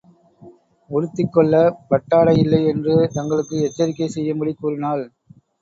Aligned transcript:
உடுத்திக் 0.89 1.33
கொள்ளப் 1.33 1.77
பட்டாடையில்லை 1.89 2.61
என்று 2.67 2.95
தங்களுக்கு 3.13 3.61
எச்சரிக்கை 3.61 4.07
செய்யும்படி 4.07 4.53
கூறினாள். 4.55 5.05